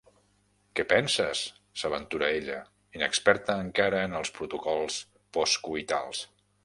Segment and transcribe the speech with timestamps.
[0.77, 1.41] Què penses?
[1.81, 2.57] —s'aventura ella,
[3.01, 4.99] inexperta encara en els protocols
[5.39, 6.25] postcoitals.